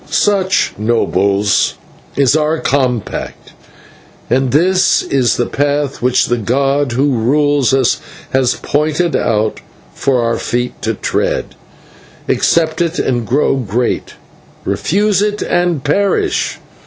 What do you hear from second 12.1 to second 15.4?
Accept it and grow great refuse